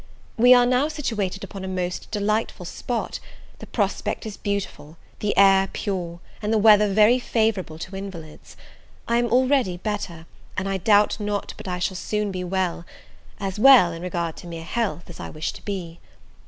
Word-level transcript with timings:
We 0.35 0.51
are 0.55 0.89
situated 0.89 1.43
upon 1.43 1.63
a 1.63 1.67
most 1.67 2.09
delightful 2.09 2.65
spot; 2.65 3.19
the 3.59 3.67
prospect 3.67 4.25
is 4.25 4.35
beautiful, 4.35 4.97
the 5.19 5.37
air 5.37 5.67
pure, 5.71 6.19
and 6.41 6.51
the 6.51 6.57
weather 6.57 6.91
very 6.91 7.19
favourable 7.19 7.77
to 7.77 7.95
invalids. 7.95 8.57
I 9.07 9.17
am 9.17 9.27
already 9.27 9.77
better, 9.77 10.25
and 10.57 10.67
I 10.67 10.77
doubt 10.77 11.19
not 11.19 11.53
but 11.55 11.67
I 11.67 11.77
shall 11.77 11.97
soon 11.97 12.31
be 12.31 12.43
well; 12.43 12.83
as 13.39 13.59
well, 13.59 13.91
in 13.91 14.01
regard 14.01 14.37
to 14.37 14.47
mere 14.47 14.63
health, 14.63 15.07
as 15.07 15.19
I 15.19 15.29
wish 15.29 15.53
to 15.53 15.63
be. 15.63 15.99